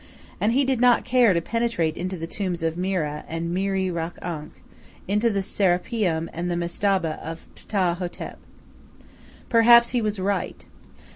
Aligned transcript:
And 0.39 0.53
he 0.53 0.65
did 0.65 0.81
not 0.81 1.05
care 1.05 1.31
to 1.31 1.41
penetrate 1.41 1.95
into 1.95 2.17
the 2.17 2.25
tombs 2.25 2.63
of 2.63 2.75
Mera 2.75 3.23
and 3.27 3.53
Meri 3.53 3.91
Ra 3.91 4.09
ankh, 4.23 4.63
into 5.07 5.29
the 5.29 5.43
Serapeum 5.43 6.27
and 6.33 6.49
the 6.49 6.55
Mestaba 6.57 7.19
of 7.23 7.45
Ptah 7.53 7.93
hotep. 7.97 8.39
Perhaps 9.47 9.91
he 9.91 10.01
was 10.01 10.17
right. 10.19 10.65